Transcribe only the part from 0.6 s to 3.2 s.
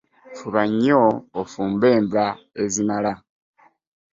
ny'ofumbe enva ezimala.